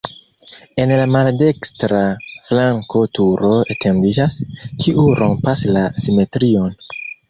En 0.83 0.93
la 0.99 1.03
maldekstra 1.15 1.99
flanko 2.49 3.05
turo 3.19 3.53
etendiĝas, 3.77 4.41
kiu 4.83 5.09
rompas 5.25 5.67
la 5.79 5.89
simetrion. 6.09 6.79